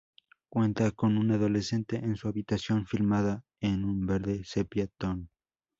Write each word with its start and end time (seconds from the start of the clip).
Cuenta 0.49 0.89
con 0.89 1.15
un 1.19 1.29
adolescente 1.29 1.97
en 1.97 2.15
su 2.15 2.27
habitación 2.27 2.87
filmada 2.87 3.43
en 3.59 3.85
un 3.85 4.07
verde 4.07 4.41
sepia 4.45 4.87
-tone. 4.97 5.29